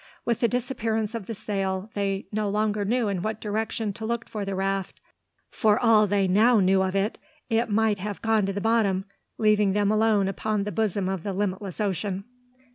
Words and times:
With 0.25 0.39
the 0.39 0.47
disappearance 0.47 1.13
of 1.13 1.27
the 1.27 1.35
sail 1.35 1.91
they 1.93 2.25
no 2.31 2.49
longer 2.49 2.83
knew 2.83 3.07
in 3.07 3.21
what 3.21 3.39
direction 3.39 3.93
to 3.93 4.03
look 4.03 4.27
for 4.27 4.43
the 4.43 4.55
raft. 4.55 4.99
For 5.51 5.77
all 5.79 6.07
they 6.07 6.27
now 6.27 6.59
knew 6.59 6.81
of 6.81 6.95
it, 6.95 7.19
it 7.51 7.69
might 7.69 7.99
have 7.99 8.19
gone 8.19 8.47
to 8.47 8.53
the 8.53 8.61
bottom, 8.61 9.05
leaving 9.37 9.73
them 9.73 9.91
alone 9.91 10.27
upon 10.27 10.63
the 10.63 10.71
bosom 10.71 11.07
of 11.07 11.21
the 11.21 11.33
limitless 11.33 11.79
ocean. 11.79 12.23